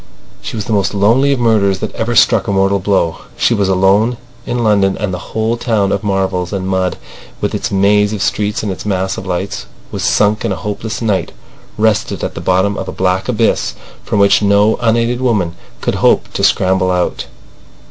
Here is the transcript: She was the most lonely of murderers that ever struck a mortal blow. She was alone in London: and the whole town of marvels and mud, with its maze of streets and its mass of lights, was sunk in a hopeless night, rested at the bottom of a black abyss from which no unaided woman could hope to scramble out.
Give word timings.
She 0.41 0.55
was 0.55 0.65
the 0.65 0.73
most 0.73 0.95
lonely 0.95 1.31
of 1.31 1.39
murderers 1.39 1.77
that 1.77 1.93
ever 1.93 2.15
struck 2.15 2.47
a 2.47 2.51
mortal 2.51 2.79
blow. 2.79 3.17
She 3.37 3.53
was 3.53 3.69
alone 3.69 4.17
in 4.47 4.57
London: 4.63 4.97
and 4.97 5.13
the 5.13 5.19
whole 5.29 5.57
town 5.57 5.91
of 5.91 6.03
marvels 6.03 6.51
and 6.51 6.67
mud, 6.67 6.97
with 7.39 7.53
its 7.53 7.71
maze 7.71 8.11
of 8.11 8.23
streets 8.23 8.63
and 8.63 8.71
its 8.71 8.83
mass 8.83 9.15
of 9.19 9.27
lights, 9.27 9.67
was 9.91 10.01
sunk 10.03 10.43
in 10.43 10.51
a 10.51 10.55
hopeless 10.55 11.03
night, 11.03 11.33
rested 11.77 12.23
at 12.23 12.33
the 12.33 12.41
bottom 12.41 12.77
of 12.79 12.87
a 12.87 12.91
black 12.91 13.29
abyss 13.29 13.75
from 14.03 14.17
which 14.17 14.41
no 14.41 14.75
unaided 14.81 15.21
woman 15.21 15.55
could 15.81 15.93
hope 16.01 16.33
to 16.33 16.43
scramble 16.43 16.89
out. 16.89 17.27